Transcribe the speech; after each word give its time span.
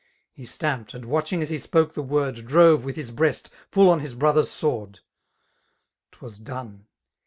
He 0.33 0.47
stamped, 0.47 0.95
aild 0.95 1.05
watcfaing 1.05 1.43
as 1.43 1.49
he 1.49 1.59
spoke 1.59 1.93
the 1.93 2.01
won|. 2.01 2.33
Drove, 2.33 2.83
with 2.83 2.95
his 2.95 3.11
hreast, 3.11 3.51
fuU 3.71 3.87
on 3.87 3.99
his 3.99 4.15
hrothtf 4.15 4.33
*8 4.45 4.45
sword, 4.47 4.99
^was 6.19 6.43
done. 6.43 6.87